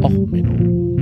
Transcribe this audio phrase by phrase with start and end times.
[0.00, 0.96] Och, Menno.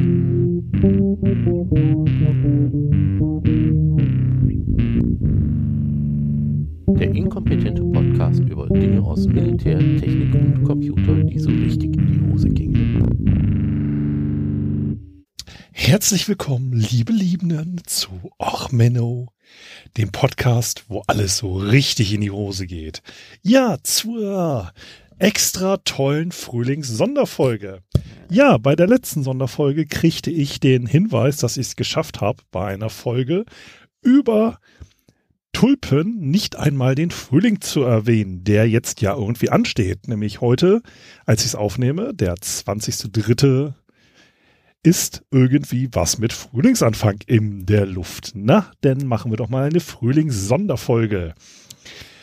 [6.98, 12.20] Der inkompetente Podcast über Dinge aus Militär, Technik und Computer, die so richtig in die
[12.32, 13.06] Hose gingen.
[15.72, 19.28] Herzlich willkommen, liebe Liebenden, zu Och Menno,
[19.96, 23.02] dem Podcast, wo alles so richtig in die Hose geht.
[23.42, 24.72] Ja, zur
[25.18, 27.82] extra tollen Frühlings-Sonderfolge.
[28.32, 32.66] Ja, bei der letzten Sonderfolge kriegte ich den Hinweis, dass ich es geschafft habe, bei
[32.66, 33.44] einer Folge
[34.02, 34.60] über
[35.52, 40.06] Tulpen nicht einmal den Frühling zu erwähnen, der jetzt ja irgendwie ansteht.
[40.06, 40.80] Nämlich heute,
[41.26, 43.72] als ich es aufnehme, der 20.3.
[44.84, 48.30] ist irgendwie was mit Frühlingsanfang in der Luft.
[48.36, 51.34] Na, dann machen wir doch mal eine Frühlings-Sonderfolge.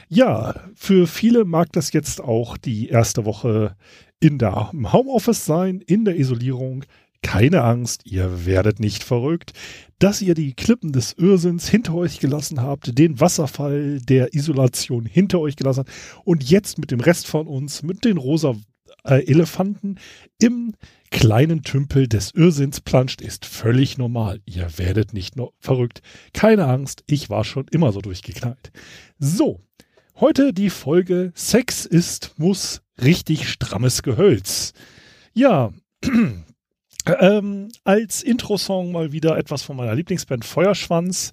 [0.08, 3.76] Ja, für viele mag das jetzt auch die erste Woche
[4.20, 6.86] in der Homeoffice sein, in der Isolierung.
[7.24, 9.54] Keine Angst, ihr werdet nicht verrückt,
[10.00, 15.40] dass ihr die Klippen des Irrsinns hinter euch gelassen habt, den Wasserfall der Isolation hinter
[15.40, 15.92] euch gelassen habt
[16.26, 18.56] und jetzt mit dem Rest von uns, mit den rosa
[19.04, 19.96] äh, Elefanten
[20.40, 20.76] im
[21.10, 24.40] kleinen Tümpel des Irrsinns planscht, ist völlig normal.
[24.46, 26.02] Ihr werdet nicht nur verrückt.
[26.34, 28.72] Keine Angst, ich war schon immer so durchgeknallt.
[29.18, 29.62] So,
[30.20, 34.74] Heute die Folge Sex ist, muss richtig strammes Gehölz.
[35.34, 35.72] Ja,
[37.20, 41.32] ähm, als Intro-Song mal wieder etwas von meiner Lieblingsband Feuerschwanz.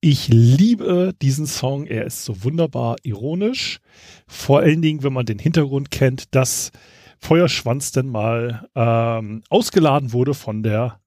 [0.00, 3.80] Ich liebe diesen Song, er ist so wunderbar ironisch.
[4.26, 6.70] Vor allen Dingen, wenn man den Hintergrund kennt, dass
[7.18, 11.00] Feuerschwanz denn mal ähm, ausgeladen wurde von der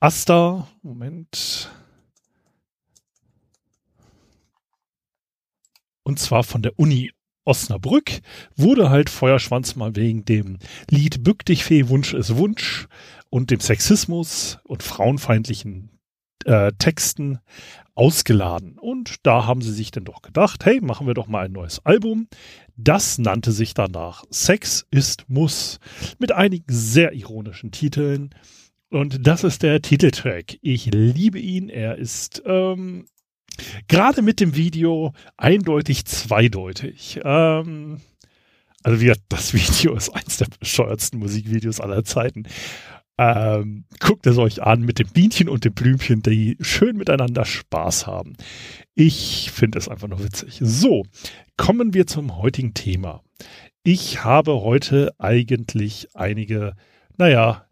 [0.00, 0.68] Asta.
[0.82, 1.70] Moment.
[6.02, 7.10] und zwar von der Uni
[7.44, 8.20] Osnabrück,
[8.56, 10.58] wurde halt Feuerschwanz mal wegen dem
[10.90, 12.86] Lied Bück dich Fee, Wunsch ist Wunsch
[13.30, 15.90] und dem Sexismus und frauenfeindlichen
[16.44, 17.38] äh, Texten
[17.94, 18.78] ausgeladen.
[18.78, 21.84] Und da haben sie sich dann doch gedacht, hey, machen wir doch mal ein neues
[21.84, 22.28] Album.
[22.76, 25.78] Das nannte sich danach Sex ist Muss
[26.18, 28.30] mit einigen sehr ironischen Titeln.
[28.90, 30.58] Und das ist der Titeltrack.
[30.60, 31.68] Ich liebe ihn.
[31.68, 33.06] Er ist ähm,
[33.88, 37.20] Gerade mit dem Video eindeutig zweideutig.
[37.24, 38.00] Ähm,
[38.82, 42.44] also wie das Video ist eins der bescheuertsten Musikvideos aller Zeiten.
[43.18, 48.06] Ähm, guckt es euch an mit dem Bienchen und dem Blümchen, die schön miteinander Spaß
[48.06, 48.34] haben.
[48.94, 50.58] Ich finde es einfach nur witzig.
[50.60, 51.04] So,
[51.56, 53.22] kommen wir zum heutigen Thema.
[53.84, 56.74] Ich habe heute eigentlich einige,
[57.18, 57.66] naja,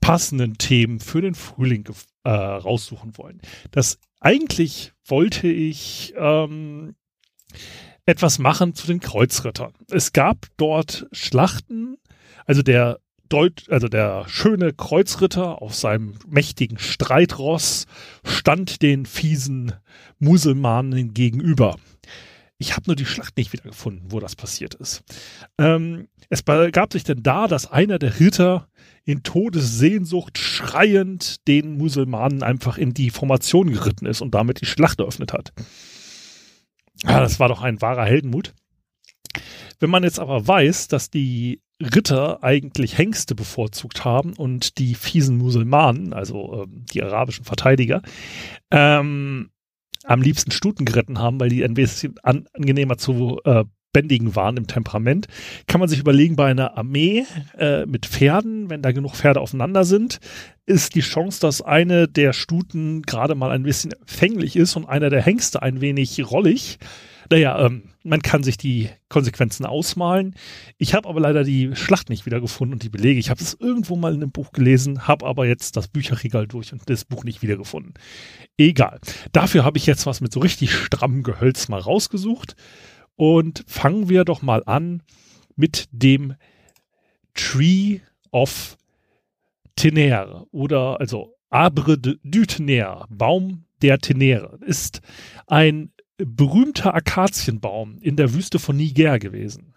[0.00, 1.84] passenden Themen für den Frühling
[2.24, 3.40] äh, raussuchen wollen.
[3.70, 6.96] Das eigentlich wollte ich ähm,
[8.06, 9.72] etwas machen zu den Kreuzrittern.
[9.88, 11.96] Es gab dort Schlachten,
[12.44, 12.98] also der
[13.28, 17.86] Deut also der schöne Kreuzritter auf seinem mächtigen Streitross
[18.24, 19.74] stand den fiesen
[20.18, 21.76] Muselmanen gegenüber.
[22.58, 25.02] Ich habe nur die Schlacht nicht wiedergefunden, wo das passiert ist.
[25.58, 28.68] Ähm, es gab sich denn da, dass einer der Ritter
[29.04, 35.00] in Todessehnsucht schreiend den Musulmanen einfach in die Formation geritten ist und damit die Schlacht
[35.00, 35.52] eröffnet hat.
[37.04, 38.54] Ja, das war doch ein wahrer Heldenmut.
[39.78, 45.36] Wenn man jetzt aber weiß, dass die Ritter eigentlich Hengste bevorzugt haben und die fiesen
[45.36, 48.00] Musulmanen, also ähm, die arabischen Verteidiger,
[48.70, 49.50] ähm,
[50.06, 54.58] am liebsten Stuten geritten haben, weil die ein bisschen an, angenehmer zu äh, bändigen waren
[54.58, 55.26] im Temperament,
[55.66, 57.24] kann man sich überlegen, bei einer Armee
[57.56, 60.18] äh, mit Pferden, wenn da genug Pferde aufeinander sind,
[60.66, 65.08] ist die Chance, dass eine der Stuten gerade mal ein bisschen fänglich ist und einer
[65.08, 66.78] der Hengste ein wenig rollig.
[67.30, 70.34] Naja, ähm, man kann sich die Konsequenzen ausmalen.
[70.78, 73.18] Ich habe aber leider die Schlacht nicht wiedergefunden und die Belege.
[73.18, 76.72] Ich habe es irgendwo mal in einem Buch gelesen, habe aber jetzt das Bücherregal durch
[76.72, 77.94] und das Buch nicht wiedergefunden.
[78.56, 79.00] Egal.
[79.32, 82.54] Dafür habe ich jetzt was mit so richtig strammem Gehölz mal rausgesucht.
[83.16, 85.02] Und fangen wir doch mal an
[85.56, 86.34] mit dem
[87.34, 88.00] Tree
[88.30, 88.76] of
[89.74, 95.00] Tenere oder also Arbre du Tenere, Baum der Tenere, ist
[95.46, 99.74] ein berühmter Akazienbaum in der Wüste von Niger gewesen.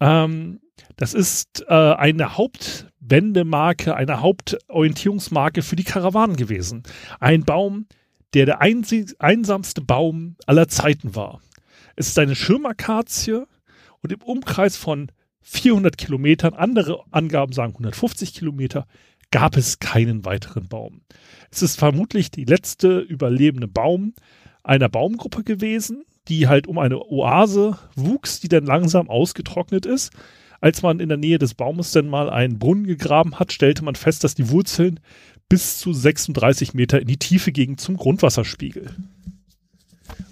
[0.00, 0.60] Ähm,
[0.96, 6.82] das ist äh, eine Hauptwendemarke, eine Hauptorientierungsmarke für die Karawanen gewesen.
[7.20, 7.86] Ein Baum,
[8.34, 11.40] der der einsamste Baum aller Zeiten war.
[11.96, 13.44] Es ist eine Schirmakazie
[14.00, 15.12] und im Umkreis von
[15.42, 18.86] 400 Kilometern, andere Angaben sagen 150 Kilometer,
[19.30, 21.02] gab es keinen weiteren Baum.
[21.50, 24.14] Es ist vermutlich die letzte überlebende Baum
[24.62, 30.12] einer Baumgruppe gewesen, die halt um eine Oase wuchs, die dann langsam ausgetrocknet ist.
[30.60, 33.96] Als man in der Nähe des Baumes dann mal einen Brunnen gegraben hat, stellte man
[33.96, 35.00] fest, dass die Wurzeln
[35.48, 38.94] bis zu 36 Meter in die Tiefe gingen zum Grundwasserspiegel.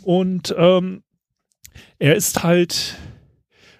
[0.02, 1.02] Und ähm,
[1.98, 2.96] er ist halt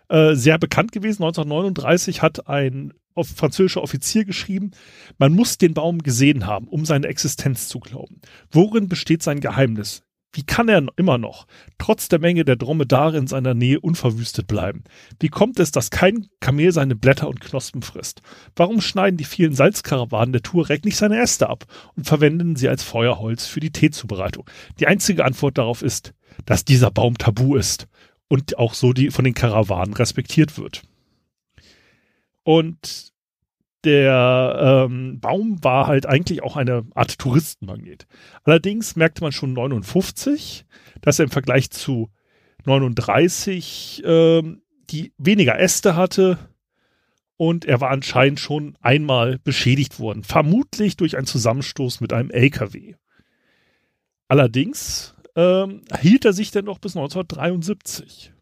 [0.09, 1.23] äh, sehr bekannt gewesen.
[1.23, 4.71] 1939 hat ein französischer Offizier geschrieben,
[5.19, 8.21] man muss den Baum gesehen haben, um seine Existenz zu glauben.
[8.51, 10.03] Worin besteht sein Geheimnis?
[10.33, 11.47] Wie kann er immer noch,
[11.79, 14.85] trotz der Menge der Dromedare in seiner Nähe, unverwüstet bleiben?
[15.19, 18.23] Wie kommt es, dass kein Kamel seine Blätter und Knospen frisst?
[18.55, 21.65] Warum schneiden die vielen Salzkarawanen der Tuareg nicht seine Äste ab
[21.97, 24.49] und verwenden sie als Feuerholz für die Teezubereitung?
[24.79, 26.15] Die einzige Antwort darauf ist,
[26.47, 27.89] dass dieser Baum tabu ist
[28.29, 30.83] und auch so die von den Karawanen respektiert wird.
[32.45, 33.10] Und
[33.85, 38.07] der ähm, Baum war halt eigentlich auch eine Art Touristenmagnet.
[38.45, 40.67] Allerdings merkte man schon 59,
[41.01, 42.11] dass er im Vergleich zu
[42.67, 46.39] 39 ähm, die weniger Äste hatte
[47.37, 52.97] und er war anscheinend schon einmal beschädigt worden, vermutlich durch einen Zusammenstoß mit einem LKW.
[54.29, 58.35] Allerdings ähm, hielt er sich dann noch bis 1973.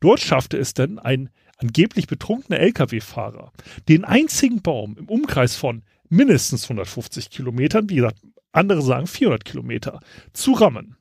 [0.00, 3.52] Dort schaffte es dann ein angeblich betrunkener Lkw-Fahrer
[3.88, 8.20] den einzigen Baum im Umkreis von mindestens 150 Kilometern, wie gesagt,
[8.52, 10.00] andere sagen 400 Kilometer,
[10.32, 10.96] zu rammen.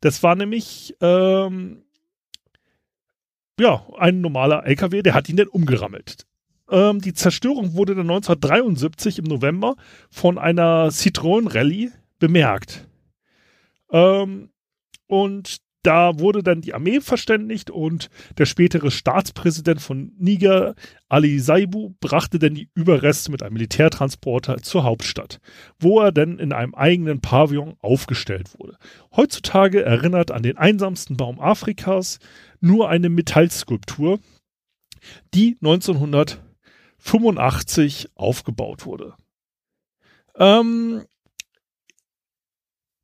[0.00, 1.84] Das war nämlich ähm,
[3.58, 6.26] ja ein normaler LKW, der hat ihn dann umgerammelt.
[6.70, 9.76] Ähm, die Zerstörung wurde dann 1973 im November
[10.10, 12.88] von einer Citroën Rallye bemerkt.
[13.90, 14.50] Ähm,
[15.06, 18.08] und da wurde dann die Armee verständigt und
[18.38, 20.74] der spätere Staatspräsident von Niger,
[21.08, 25.40] Ali Saibu, brachte dann die Überreste mit einem Militärtransporter zur Hauptstadt,
[25.78, 28.78] wo er dann in einem eigenen Pavillon aufgestellt wurde.
[29.14, 32.18] Heutzutage erinnert an den einsamsten Baum Afrikas
[32.60, 34.20] nur eine Metallskulptur,
[35.34, 39.12] die 1985 aufgebaut wurde.
[40.36, 41.04] Ähm,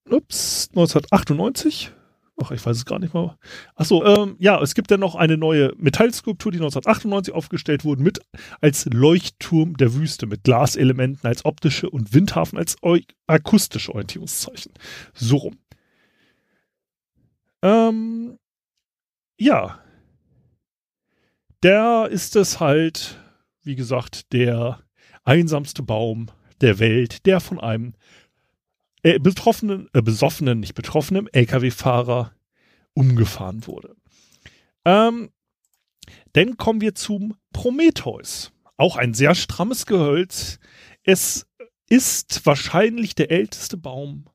[0.08, 1.92] ups, 1998
[2.42, 3.36] Ach, ich weiß es gar nicht mal.
[3.74, 8.20] Achso, ähm, ja, es gibt dann noch eine neue Metallskulptur, die 1998 aufgestellt wurde, mit
[8.60, 12.76] als Leuchtturm der Wüste, mit Glaselementen als optische und Windhafen als
[13.26, 14.72] akustische Orientierungszeichen.
[15.12, 15.58] So rum.
[17.62, 18.38] Ähm,
[19.38, 19.78] ja.
[21.62, 23.18] Der ist es halt,
[23.62, 24.80] wie gesagt, der
[25.24, 26.28] einsamste Baum
[26.62, 27.92] der Welt, der von einem
[29.02, 32.32] äh, betroffenen, äh, besoffenen, nicht betroffenen Lkw-Fahrer
[32.94, 33.96] umgefahren wurde.
[34.84, 35.30] Ähm,
[36.32, 38.52] dann kommen wir zum Prometheus.
[38.76, 40.58] Auch ein sehr strammes Gehölz.
[41.02, 41.46] Es
[41.88, 44.26] ist wahrscheinlich der älteste Baum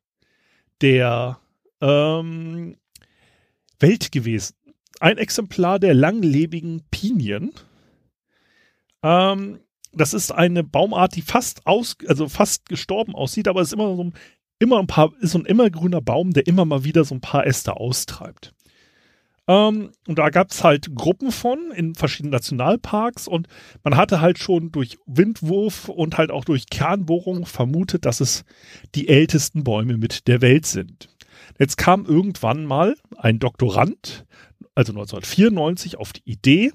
[0.81, 1.39] der
[1.81, 2.77] ähm,
[3.79, 4.55] Welt gewesen.
[4.99, 7.53] Ein Exemplar der langlebigen Pinien.
[9.03, 9.59] Ähm,
[9.93, 13.95] das ist eine Baumart, die fast aus, also fast gestorben aussieht, aber es ist immer
[13.95, 14.13] so ein
[14.59, 17.45] immer ein paar, ist so ein immergrüner Baum, der immer mal wieder so ein paar
[17.45, 18.53] Äste austreibt.
[19.47, 23.47] Ähm, und da gab es halt Gruppen von in verschiedenen Nationalparks und
[23.83, 28.43] man hatte halt schon durch Windwurf und halt auch durch Kernbohrung vermutet, dass es
[28.95, 31.09] die ältesten Bäume mit der Welt sind.
[31.59, 34.25] Jetzt kam irgendwann mal ein Doktorand,
[34.73, 36.71] also 1994, auf die Idee,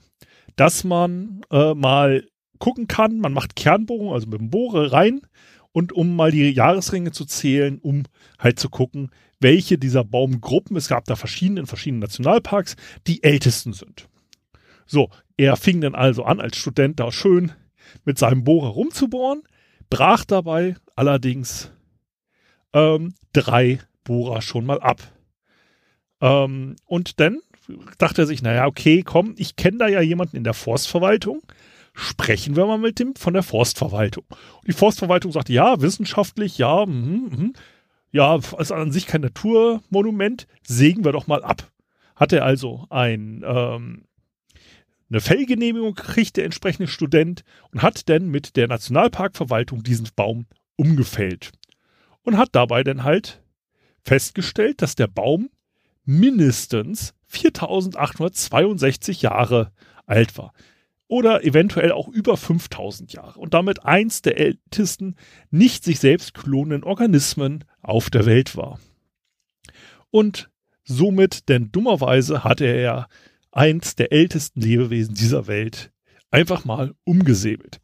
[0.55, 2.25] dass man äh, mal
[2.59, 5.23] gucken kann, man macht Kernbohrung, also mit dem Bohrer rein
[5.73, 8.05] und um mal die Jahresringe zu zählen, um
[8.39, 9.11] halt zu gucken,
[9.41, 14.09] welche dieser Baumgruppen, es gab da verschiedene in verschiedenen Nationalparks, die ältesten sind.
[14.87, 17.53] So, er fing dann also an, als Student da schön
[18.05, 19.43] mit seinem Bohrer rumzubohren,
[19.89, 21.73] brach dabei allerdings
[22.73, 25.01] ähm, drei Bohrer schon mal ab.
[26.21, 27.41] Ähm, und dann
[27.99, 31.43] dachte er sich, naja, okay, komm, ich kenne da ja jemanden in der Forstverwaltung,
[31.95, 34.25] sprechen wir mal mit dem von der Forstverwaltung.
[34.29, 37.53] Und die Forstverwaltung sagte, ja, wissenschaftlich, ja, mh, mh,
[38.13, 41.71] ja, ist an sich kein Naturmonument, sägen wir doch mal ab.
[42.17, 44.05] Hat er also ein, ähm,
[45.09, 51.53] eine Fellgenehmigung gekriegt, der entsprechende Student, und hat dann mit der Nationalparkverwaltung diesen Baum umgefällt.
[52.23, 53.43] Und hat dabei dann halt
[54.05, 55.51] festgestellt, dass der Baum
[56.05, 59.73] mindestens 4862 Jahre
[60.07, 60.53] alt war
[61.11, 65.17] oder eventuell auch über 5000 Jahre und damit eins der ältesten
[65.51, 68.79] nicht sich selbst klonenden Organismen auf der Welt war.
[70.13, 70.51] Und
[70.85, 73.07] somit, denn dummerweise hatte er ja
[73.51, 75.91] eins der ältesten Lebewesen dieser Welt
[76.31, 77.81] einfach mal umgesäbelt.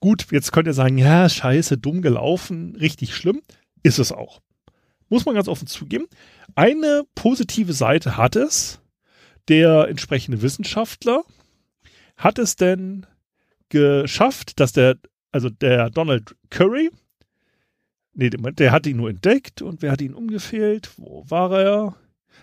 [0.00, 3.42] Gut, jetzt könnt ihr sagen, ja, scheiße, dumm gelaufen, richtig schlimm,
[3.82, 4.40] ist es auch.
[5.10, 6.06] Muss man ganz offen zugeben.
[6.54, 8.80] Eine positive Seite hat es,
[9.48, 11.24] der entsprechende Wissenschaftler,
[12.20, 13.06] hat es denn
[13.70, 14.96] geschafft, dass der,
[15.32, 16.90] also der Donald Curry,
[18.12, 20.90] nee, der hat ihn nur entdeckt und wer hat ihn umgefehlt?
[20.96, 21.96] Wo war er?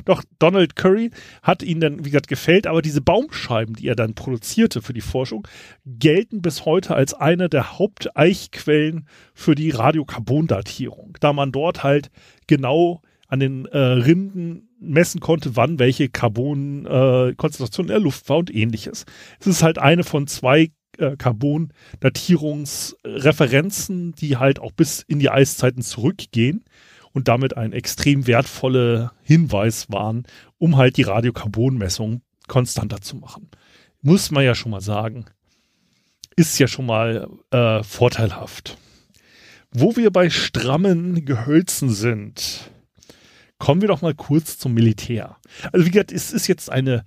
[0.05, 4.15] Doch, Donald Curry hat ihn dann, wie gesagt, gefällt, aber diese Baumscheiben, die er dann
[4.15, 5.47] produzierte für die Forschung,
[5.85, 12.09] gelten bis heute als eine der Haupteichquellen für die Radiokarbondatierung, da man dort halt
[12.47, 18.37] genau an den äh, Rinden messen konnte, wann welche Carbonkonzentration äh, in der Luft war
[18.37, 19.05] und ähnliches.
[19.39, 25.81] Es ist halt eine von zwei äh, Carbon-Datierungsreferenzen, die halt auch bis in die Eiszeiten
[25.81, 26.65] zurückgehen
[27.11, 30.23] und damit ein extrem wertvoller Hinweis waren,
[30.57, 33.49] um halt die Radiokarbonmessung konstanter zu machen.
[34.01, 35.25] Muss man ja schon mal sagen.
[36.35, 38.77] Ist ja schon mal äh, vorteilhaft.
[39.71, 42.71] Wo wir bei strammen Gehölzen sind,
[43.59, 45.37] kommen wir doch mal kurz zum Militär.
[45.71, 47.05] Also wie gesagt, es ist jetzt eine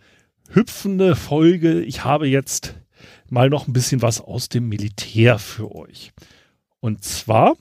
[0.50, 1.82] hüpfende Folge.
[1.82, 2.74] Ich habe jetzt
[3.28, 6.12] mal noch ein bisschen was aus dem Militär für euch.
[6.80, 7.56] Und zwar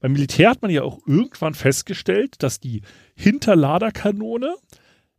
[0.00, 2.82] beim Militär hat man ja auch irgendwann festgestellt, dass die
[3.14, 4.54] Hinterladerkanone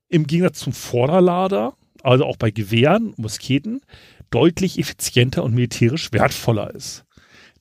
[0.07, 1.73] im Gegensatz zum Vorderlader,
[2.03, 3.81] also auch bei Gewehren, Musketen,
[4.29, 7.05] deutlich effizienter und militärisch wertvoller ist.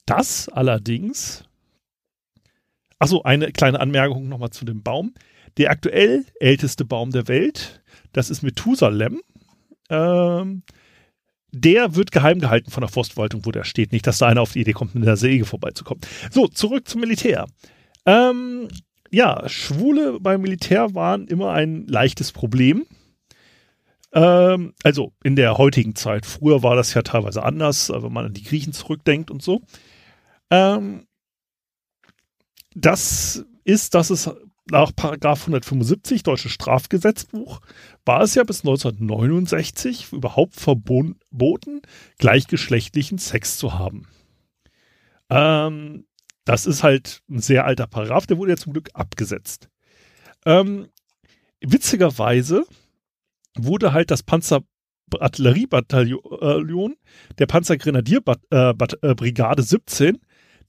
[0.04, 1.44] Das allerdings,
[2.98, 5.14] achso, eine kleine Anmerkung nochmal zu dem Baum.
[5.56, 9.20] Der aktuell älteste Baum der Welt, das ist Methusalem.
[9.88, 10.62] Ähm,
[11.52, 13.92] der wird geheim gehalten von der Forstverwaltung, wo der steht.
[13.92, 16.02] Nicht, dass da einer auf die Idee kommt, mit der Säge vorbeizukommen.
[16.30, 17.46] So, zurück zum Militär.
[18.04, 18.68] Ähm,
[19.10, 22.84] ja, Schwule beim Militär waren immer ein leichtes Problem.
[24.12, 26.26] Ähm, also in der heutigen Zeit.
[26.26, 29.62] Früher war das ja teilweise anders, wenn man an die Griechen zurückdenkt und so.
[30.50, 31.06] Ähm,
[32.76, 34.30] das ist, dass es
[34.70, 37.60] nach Paragraph 175 deutsches Strafgesetzbuch
[38.04, 41.80] war es ja bis 1969 überhaupt verboten,
[42.18, 44.06] gleichgeschlechtlichen Sex zu haben.
[45.30, 46.04] Ähm,
[46.44, 49.70] das ist halt ein sehr alter Paragraph, der wurde ja zum Glück abgesetzt.
[50.44, 50.88] Ähm,
[51.60, 52.66] witzigerweise
[53.56, 56.96] wurde halt das Panzerartilleriebataillon
[57.38, 60.18] der Panzergrenadierbrigade 17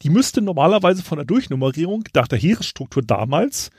[0.01, 3.71] die müsste normalerweise von der Durchnummerierung nach der Heeresstruktur damals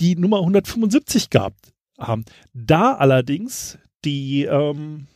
[0.00, 2.24] die Nummer 175 gehabt haben.
[2.52, 5.06] Da allerdings die, ähm,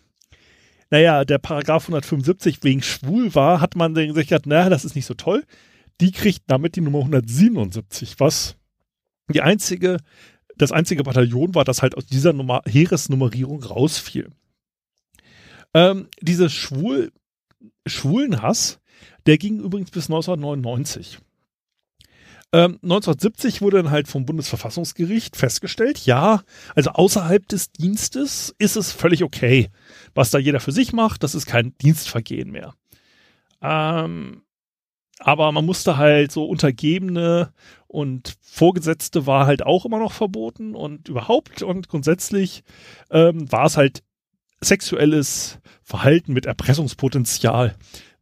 [0.90, 5.06] naja, der Paragraph 175 wegen schwul war, hat man sich gedacht, naja, das ist nicht
[5.06, 5.44] so toll.
[6.00, 8.56] Die kriegt damit die Nummer 177, was
[9.28, 9.98] die einzige,
[10.56, 14.30] das einzige Bataillon war, das halt aus dieser Nummer, Heeresnummerierung rausfiel.
[15.74, 17.12] Ähm, dieses schwul,
[17.86, 18.79] schwulen Hass,
[19.26, 21.18] der ging übrigens bis 1999.
[22.52, 26.42] Ähm, 1970 wurde dann halt vom Bundesverfassungsgericht festgestellt, ja,
[26.74, 29.70] also außerhalb des Dienstes ist es völlig okay.
[30.14, 32.74] Was da jeder für sich macht, das ist kein Dienstvergehen mehr.
[33.62, 34.42] Ähm,
[35.20, 37.52] aber man musste halt so Untergebene
[37.86, 42.64] und Vorgesetzte war halt auch immer noch verboten und überhaupt und grundsätzlich
[43.10, 44.02] ähm, war es halt
[44.60, 47.76] sexuelles Verhalten mit Erpressungspotenzial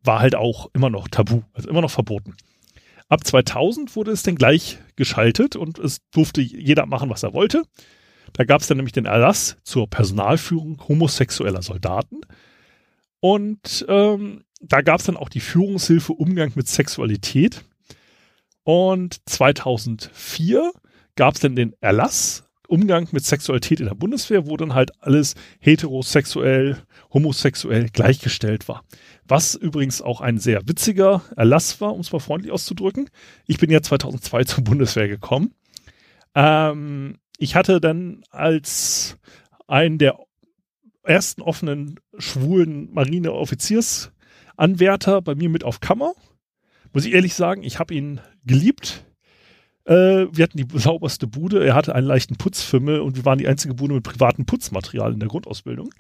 [0.09, 2.35] war halt auch immer noch tabu, also immer noch verboten.
[3.09, 7.63] Ab 2000 wurde es dann gleich geschaltet und es durfte jeder machen, was er wollte.
[8.33, 12.23] Da gab es dann nämlich den Erlass zur Personalführung homosexueller Soldaten.
[13.21, 17.65] Und ähm, da gab es dann auch die Führungshilfe Umgang mit Sexualität.
[18.65, 20.73] Und 2004
[21.17, 25.35] gab es dann den Erlass Umgang mit Sexualität in der Bundeswehr, wo dann halt alles
[25.61, 26.79] heterosexuell,
[27.13, 28.85] homosexuell gleichgestellt war.
[29.27, 33.09] Was übrigens auch ein sehr witziger Erlass war, um es mal freundlich auszudrücken.
[33.47, 35.55] Ich bin ja 2002 zur Bundeswehr gekommen.
[36.35, 39.17] Ähm, ich hatte dann als
[39.67, 40.19] einen der
[41.03, 46.13] ersten offenen schwulen Marineoffiziersanwärter bei mir mit auf Kammer.
[46.93, 49.07] Muss ich ehrlich sagen, ich habe ihn geliebt.
[49.85, 51.65] Äh, wir hatten die sauberste Bude.
[51.65, 55.21] Er hatte einen leichten Putzfimmel und wir waren die einzige Bude mit privatem Putzmaterial in
[55.21, 55.91] der Grundausbildung.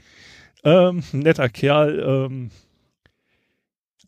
[0.64, 2.00] Ähm, netter Kerl.
[2.00, 2.50] Ähm,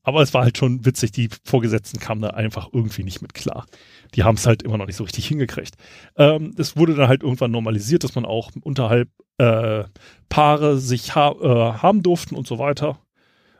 [0.02, 3.66] aber es war halt schon witzig, die Vorgesetzten kamen da einfach irgendwie nicht mit klar.
[4.14, 5.74] Die haben es halt immer noch nicht so richtig hingekriegt.
[6.16, 9.84] Ähm, es wurde dann halt irgendwann normalisiert, dass man auch unterhalb äh,
[10.28, 12.98] Paare sich ha äh, haben durften und so weiter.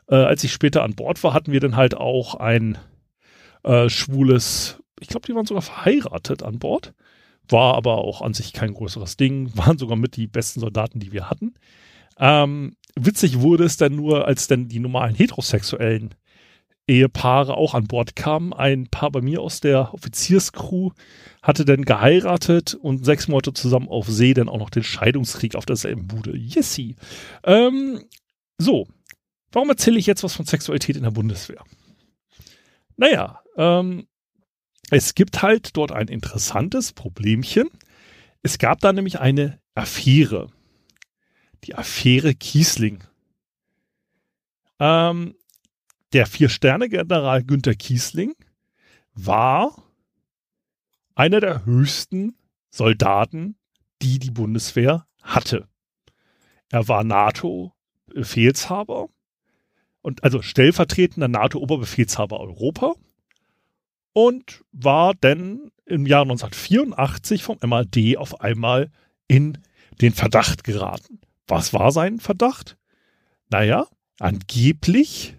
[0.07, 2.77] Äh, als ich später an Bord war, hatten wir dann halt auch ein
[3.63, 6.93] äh, schwules, ich glaube, die waren sogar verheiratet an Bord.
[7.49, 11.11] War aber auch an sich kein größeres Ding, waren sogar mit die besten Soldaten, die
[11.11, 11.53] wir hatten.
[12.19, 16.15] Ähm, witzig wurde es dann nur, als dann die normalen heterosexuellen
[16.87, 18.53] Ehepaare auch an Bord kamen.
[18.53, 20.89] Ein Paar bei mir aus der Offizierscrew
[21.41, 25.65] hatte dann geheiratet und sechs Monate zusammen auf See dann auch noch den Scheidungskrieg auf
[25.65, 26.35] derselben Bude.
[26.35, 26.95] Yessi.
[27.43, 28.01] Ähm,
[28.57, 28.87] so,
[29.51, 31.63] Warum erzähle ich jetzt was von Sexualität in der Bundeswehr?
[32.95, 34.07] Naja, ähm,
[34.89, 37.69] es gibt halt dort ein interessantes Problemchen.
[38.43, 40.47] Es gab da nämlich eine Affäre.
[41.63, 43.03] Die Affäre Kiesling.
[44.79, 45.35] Ähm,
[46.13, 48.33] der Vier-Sterne-General Günther Kiesling
[49.13, 49.83] war
[51.15, 52.35] einer der höchsten
[52.69, 53.55] Soldaten,
[54.01, 55.67] die die Bundeswehr hatte.
[56.69, 59.09] Er war NATO-Befehlshaber
[60.01, 62.93] und also stellvertretender NATO-Oberbefehlshaber Europa
[64.13, 68.89] und war dann im Jahr 1984 vom MAD auf einmal
[69.27, 69.57] in
[70.01, 71.19] den Verdacht geraten.
[71.47, 72.77] Was war sein Verdacht?
[73.49, 73.87] Naja,
[74.19, 75.35] angeblich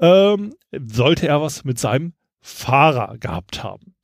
[0.00, 3.94] ähm, sollte er was mit seinem Fahrer gehabt haben.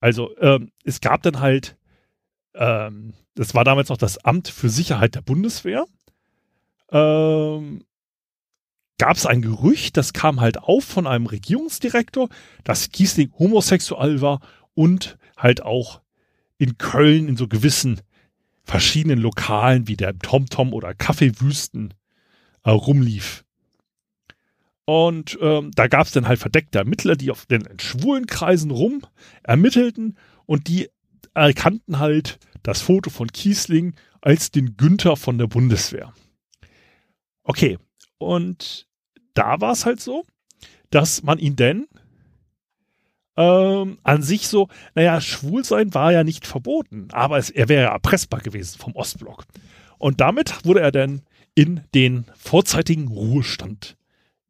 [0.00, 1.76] Also ähm, es gab dann halt,
[2.54, 5.84] ähm, das war damals noch das Amt für Sicherheit der Bundeswehr,
[6.90, 7.84] ähm,
[8.98, 12.28] gab es ein Gerücht, das kam halt auf von einem Regierungsdirektor,
[12.64, 14.40] dass Kiesling homosexuell war
[14.74, 16.00] und halt auch
[16.58, 18.00] in Köln in so gewissen
[18.64, 21.94] verschiedenen Lokalen wie der TomTom oder Kaffeewüsten
[22.64, 23.44] äh, rumlief.
[24.84, 29.02] Und ähm, da gab es dann halt verdeckte Ermittler, die auf den schwulen Kreisen rum
[29.42, 30.88] ermittelten und die
[31.34, 36.12] erkannten halt das Foto von Kiesling als den Günther von der Bundeswehr.
[37.44, 37.78] Okay,
[38.18, 38.86] und
[39.34, 40.24] da war es halt so,
[40.90, 41.86] dass man ihn denn
[43.36, 47.84] ähm, an sich so, naja, schwul sein war ja nicht verboten, aber es, er wäre
[47.84, 49.44] ja erpressbar gewesen vom Ostblock.
[49.98, 51.22] Und damit wurde er dann
[51.54, 53.96] in den vorzeitigen Ruhestand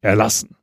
[0.00, 0.56] erlassen.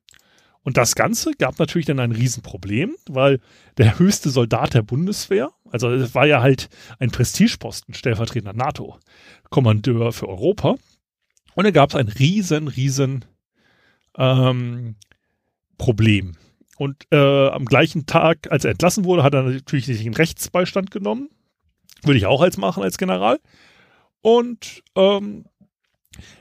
[0.67, 3.39] Und das Ganze gab natürlich dann ein Riesenproblem, weil
[3.77, 6.67] der höchste Soldat der Bundeswehr, also es war ja halt
[6.99, 10.75] ein Prestigeposten, stellvertretender NATO-Kommandeur für Europa.
[11.55, 13.23] Und da gab es ein riesen, riesen
[14.17, 14.95] ähm,
[15.77, 16.35] Problem.
[16.77, 20.91] Und äh, am gleichen Tag, als er entlassen wurde, hat er natürlich sich einen Rechtsbeistand
[20.91, 21.29] genommen.
[22.03, 23.39] Würde ich auch als machen als General.
[24.21, 25.45] Und ähm,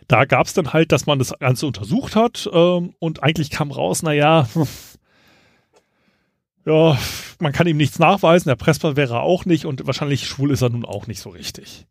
[0.08, 3.70] da gab es dann halt, dass man das Ganze untersucht hat ähm, und eigentlich kam
[3.70, 4.48] raus, naja,
[6.66, 6.98] ja,
[7.40, 10.62] man kann ihm nichts nachweisen, der Pressbar wäre er auch nicht und wahrscheinlich schwul ist
[10.62, 11.86] er nun auch nicht so richtig.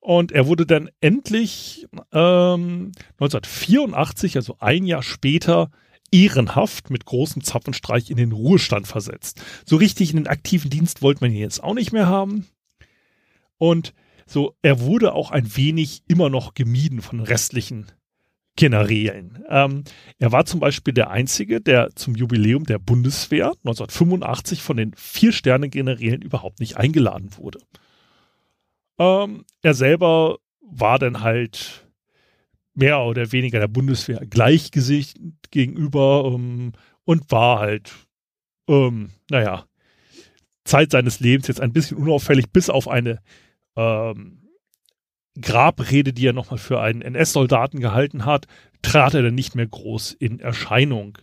[0.00, 5.70] Und er wurde dann endlich ähm, 1984, also ein Jahr später,
[6.12, 9.40] ehrenhaft mit großem Zapfenstreich in den Ruhestand versetzt.
[9.64, 12.46] So richtig in den aktiven Dienst wollte man ihn jetzt auch nicht mehr haben.
[13.58, 13.94] Und
[14.26, 17.86] so, er wurde auch ein wenig immer noch gemieden von restlichen
[18.56, 19.44] Generälen.
[19.48, 19.84] Ähm,
[20.18, 26.22] er war zum Beispiel der Einzige, der zum Jubiläum der Bundeswehr 1985 von den Vier-Sterne-Generälen
[26.22, 27.60] überhaupt nicht eingeladen wurde.
[28.98, 31.85] Ähm, er selber war dann halt
[32.76, 35.18] mehr oder weniger der Bundeswehr gleichgesicht
[35.50, 36.72] gegenüber ähm,
[37.04, 37.92] und war halt,
[38.68, 39.64] ähm, naja,
[40.64, 43.20] Zeit seines Lebens jetzt ein bisschen unauffällig, bis auf eine
[43.76, 44.42] ähm,
[45.40, 48.46] Grabrede, die er nochmal für einen NS-Soldaten gehalten hat,
[48.82, 51.18] trat er dann nicht mehr groß in Erscheinung.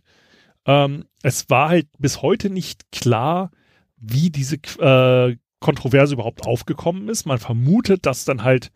[0.65, 3.51] Ähm, es war halt bis heute nicht klar,
[3.97, 7.25] wie diese äh, Kontroverse überhaupt aufgekommen ist.
[7.25, 8.71] Man vermutet, dass dann halt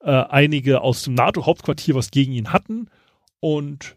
[0.00, 2.88] äh, einige aus dem NATO-Hauptquartier was gegen ihn hatten
[3.40, 3.96] und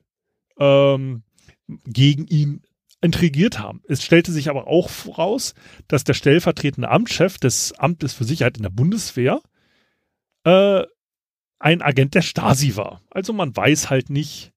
[0.60, 1.24] ähm,
[1.86, 2.62] gegen ihn
[3.02, 3.82] intrigiert haben.
[3.88, 5.56] Es stellte sich aber auch voraus,
[5.88, 9.42] dass der stellvertretende Amtschef des Amtes für Sicherheit in der Bundeswehr
[10.44, 10.84] äh,
[11.60, 13.02] ein Agent der Stasi war.
[13.10, 14.54] Also man weiß halt nicht,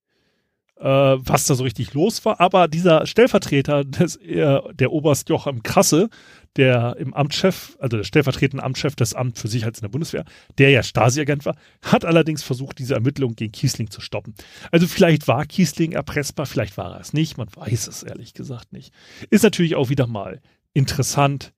[0.77, 2.41] äh, was da so richtig los war.
[2.41, 6.09] Aber dieser Stellvertreter, des, äh, der Oberst Joachim Krasse,
[6.57, 10.25] der im Amtschef, also der stellvertretende Amtschef des Amts für Sicherheit in der Bundeswehr,
[10.59, 14.35] der ja Stasi-Agent war, hat allerdings versucht, diese Ermittlungen gegen Kiesling zu stoppen.
[14.71, 18.73] Also vielleicht war Kiesling erpressbar, vielleicht war er es nicht, man weiß es ehrlich gesagt
[18.73, 18.93] nicht.
[19.31, 20.41] Ist natürlich auch wieder mal
[20.73, 21.53] interessant,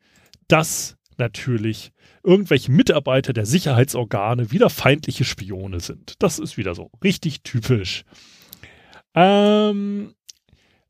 [0.49, 6.15] dass natürlich irgendwelche Mitarbeiter der Sicherheitsorgane wieder feindliche Spione sind.
[6.19, 8.05] Das ist wieder so richtig typisch.
[9.15, 10.15] Ähm,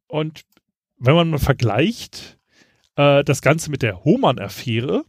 [0.08, 0.42] und
[0.98, 2.35] wenn man mal vergleicht,
[2.96, 5.04] äh, das Ganze mit der Hohmann-Affäre,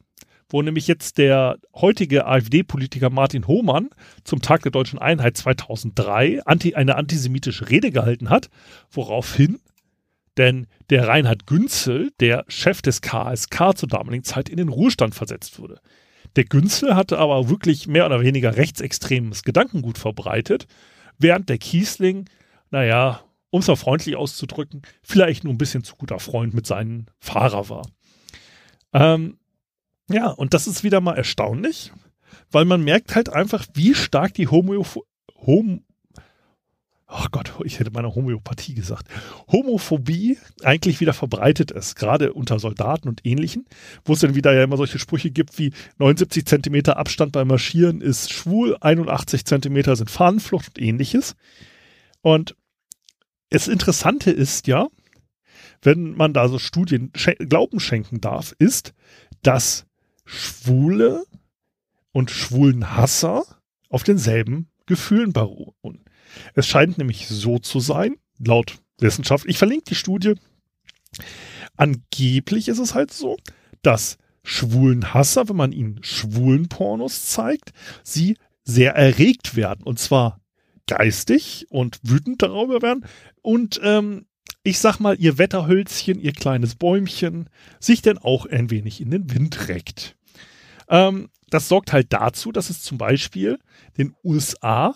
[0.50, 3.90] wo nämlich jetzt der heutige AfD-Politiker Martin Hohmann
[4.24, 8.50] zum Tag der deutschen Einheit 2003 anti, eine antisemitische Rede gehalten hat,
[8.92, 9.60] woraufhin
[10.38, 15.60] denn der Reinhard Günzel, der Chef des KSK zur damaligen Zeit, in den Ruhestand versetzt
[15.60, 15.80] wurde.
[16.36, 20.68] Der Günzel hatte aber wirklich mehr oder weniger rechtsextremes Gedankengut verbreitet,
[21.18, 22.30] während der Kiesling,
[22.70, 23.22] naja,
[23.58, 27.70] um es mal freundlich auszudrücken, vielleicht nur ein bisschen zu guter Freund mit seinem Fahrer
[27.70, 27.88] war.
[28.94, 29.38] Ähm,
[30.10, 31.92] ja, und das ist wieder mal erstaunlich,
[32.52, 34.86] weil man merkt halt einfach, wie stark die Homo
[35.46, 35.84] Hom
[37.08, 39.08] ach Gott, ich hätte meine Homöopathie gesagt,
[39.50, 43.66] Homophobie eigentlich wieder verbreitet ist, gerade unter Soldaten und Ähnlichen,
[44.04, 48.02] wo es dann wieder ja immer solche Sprüche gibt wie 79 Zentimeter Abstand beim Marschieren
[48.02, 51.36] ist schwul, 81 Zentimeter sind Fahnenflucht und Ähnliches.
[52.22, 52.56] Und
[53.50, 54.88] das Interessante ist ja,
[55.82, 58.94] wenn man da so Studien Glauben schenken darf, ist,
[59.44, 59.86] dass
[60.26, 61.26] Schwule
[62.12, 63.44] und Schwulenhasser
[63.90, 66.04] auf denselben Gefühlen beruhen.
[66.56, 70.34] Es scheint nämlich so zu sein, laut Wissenschaft, ich verlinke die Studie,
[71.76, 73.38] angeblich ist es halt so,
[73.82, 77.72] dass Schwulenhasser, wenn man ihnen schwulen Pornos zeigt,
[78.04, 79.84] sie sehr erregt werden.
[79.84, 80.40] Und zwar
[80.88, 83.06] geistig und wütend darüber werden
[83.42, 84.26] und ähm,
[84.64, 89.34] ich sag mal, ihr Wetterhölzchen, ihr kleines Bäumchen, sich denn auch ein wenig in den
[89.34, 90.18] Wind reckt.
[90.90, 93.60] Ähm, das sorgt halt dazu, dass es zum Beispiel
[93.98, 94.94] den USA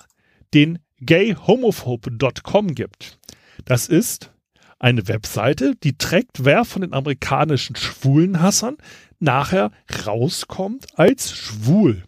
[0.54, 3.18] den gayhomophobe.com gibt.
[3.64, 4.32] Das ist
[4.80, 8.78] eine Webseite, die trägt, wer von den amerikanischen Schwulenhassern
[9.20, 9.72] nachher
[10.06, 12.04] rauskommt als schwul.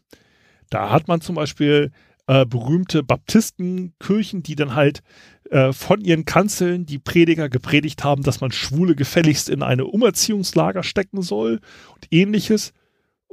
[0.69, 1.91] Da hat man zum Beispiel
[2.27, 5.01] äh, berühmte Baptistenkirchen, die dann halt
[5.49, 10.83] äh, von ihren Kanzeln die Prediger gepredigt haben, dass man Schwule gefälligst in eine Umerziehungslager
[10.83, 11.59] stecken soll
[11.93, 12.73] und ähnliches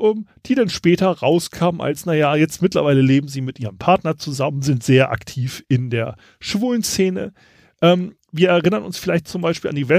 [0.01, 4.63] um, die dann später rauskam als, naja, jetzt mittlerweile leben sie mit ihrem Partner zusammen,
[4.63, 7.35] sind sehr aktiv in der schwulen Szene.
[7.83, 9.91] Ähm, wir erinnern uns vielleicht zum Beispiel an die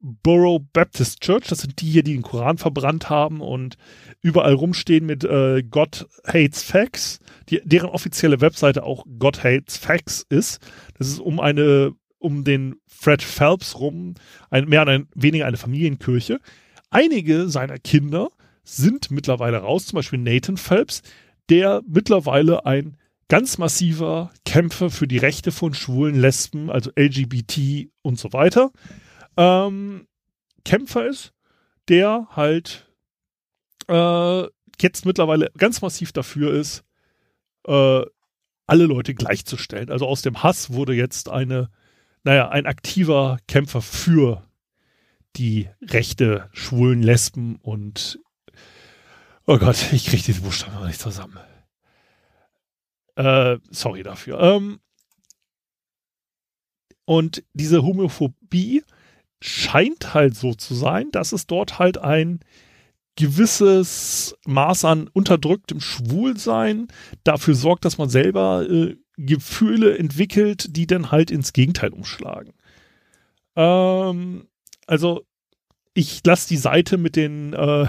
[0.00, 3.76] Westboro Baptist Church, das sind die hier, die den Koran verbrannt haben und
[4.22, 10.24] überall rumstehen mit äh, God Hates Facts, die, deren offizielle Webseite auch God Hates Facts
[10.28, 10.60] ist.
[10.98, 14.14] Das ist um eine, um den Fred Phelps rum,
[14.50, 16.40] ein, mehr ein, weniger eine Familienkirche.
[16.90, 18.28] Einige seiner Kinder
[18.64, 21.02] sind mittlerweile raus, zum Beispiel Nathan Phelps,
[21.50, 22.96] der mittlerweile ein
[23.28, 28.72] ganz massiver Kämpfer für die Rechte von Schwulen, Lesben, also LGBT und so weiter,
[29.36, 30.06] ähm,
[30.64, 31.32] Kämpfer ist,
[31.88, 32.90] der halt
[33.88, 34.44] äh,
[34.80, 36.84] jetzt mittlerweile ganz massiv dafür ist,
[37.66, 38.02] äh,
[38.66, 39.90] alle Leute gleichzustellen.
[39.90, 41.70] Also aus dem Hass wurde jetzt eine,
[42.22, 44.46] naja, ein aktiver Kämpfer für
[45.36, 48.20] die Rechte schwulen, Lesben und
[49.46, 51.36] Oh Gott, ich kriege diese Buchstaben noch nicht zusammen.
[53.16, 54.38] Äh, sorry dafür.
[54.38, 54.78] Ähm,
[57.04, 58.84] und diese Homophobie
[59.40, 62.40] scheint halt so zu sein, dass es dort halt ein
[63.16, 66.88] gewisses Maß an unterdrücktem Schwulsein
[67.24, 72.52] dafür sorgt, dass man selber äh, Gefühle entwickelt, die dann halt ins Gegenteil umschlagen.
[73.56, 74.46] Ähm,
[74.86, 75.26] also
[75.92, 77.86] ich lasse die Seite mit den äh,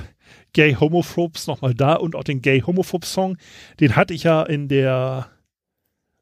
[0.53, 3.37] Gay Homophobes nochmal da und auch den Gay Homophobe Song.
[3.79, 5.29] Den hatte ich ja in der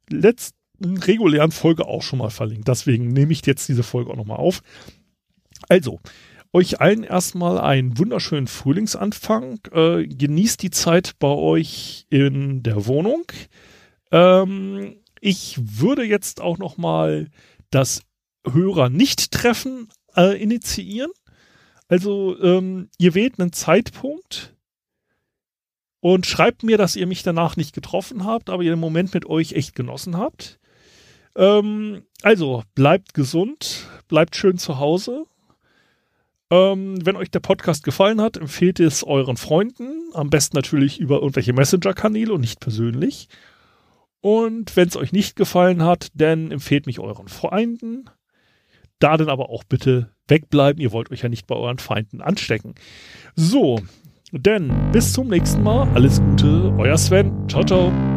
[0.10, 2.68] letzten regulären Folge auch schon mal verlinkt.
[2.68, 4.62] Deswegen nehme ich jetzt diese Folge auch nochmal auf.
[5.68, 6.00] Also,
[6.52, 9.60] euch allen erstmal einen wunderschönen Frühlingsanfang.
[9.72, 13.26] Äh, genießt die Zeit bei euch in der Wohnung.
[14.12, 17.30] Ähm, ich würde jetzt auch nochmal
[17.70, 18.02] das
[18.50, 21.12] Hörer-Nicht-Treffen äh, initiieren.
[21.88, 24.56] Also, ähm, ihr wählt einen Zeitpunkt
[26.00, 29.26] und schreibt mir, dass ihr mich danach nicht getroffen habt, aber ihr den Moment mit
[29.26, 30.60] euch echt genossen habt.
[31.36, 35.26] Ähm, also, bleibt gesund, bleibt schön zu Hause.
[36.52, 40.10] Ähm, wenn euch der Podcast gefallen hat, empfehlt es euren Freunden.
[40.14, 43.28] Am besten natürlich über irgendwelche Messenger-Kanäle und nicht persönlich.
[44.22, 48.06] Und wenn es euch nicht gefallen hat, dann empfehlt mich euren Freunden.
[48.98, 50.82] Da dann aber auch bitte wegbleiben.
[50.82, 52.76] Ihr wollt euch ja nicht bei euren Feinden anstecken.
[53.36, 53.80] So,
[54.32, 55.88] denn bis zum nächsten Mal.
[55.94, 57.48] Alles Gute, euer Sven.
[57.48, 58.09] Ciao, ciao.